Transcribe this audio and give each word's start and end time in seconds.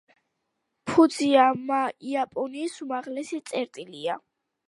ფუძიამა 0.91 1.81
იაპონიის 2.13 2.79
უმაღლესი 2.87 3.41
წერტილია. 3.51 4.19